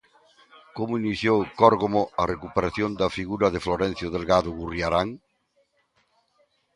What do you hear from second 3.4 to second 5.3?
de Florencio Delgado Gurriarán?